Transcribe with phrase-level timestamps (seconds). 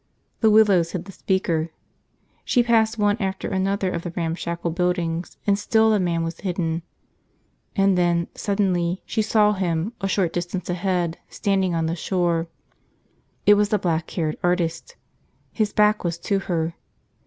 [0.39, 1.69] The willows hid the speaker.
[2.43, 6.81] She passed one after another of the ramshackle buildings and still the man was hidden.
[7.75, 12.47] And then, suddenly, she saw him a short distance ahead, standing on the shore.
[13.45, 14.95] It was the black haired artist.
[15.51, 16.73] His back was to her.